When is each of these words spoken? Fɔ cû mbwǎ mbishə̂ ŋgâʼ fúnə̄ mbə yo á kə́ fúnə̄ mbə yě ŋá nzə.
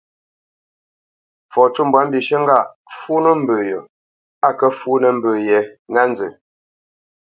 Fɔ 1.51 1.63
cû 1.73 1.81
mbwǎ 1.87 2.01
mbishə̂ 2.07 2.39
ŋgâʼ 2.43 2.67
fúnə̄ 2.97 3.33
mbə 3.41 3.55
yo 3.69 3.79
á 4.47 4.49
kə́ 4.57 4.69
fúnə̄ 4.79 5.09
mbə 5.17 5.31
yě 5.45 5.59
ŋá 5.93 6.03
nzə. 6.11 6.27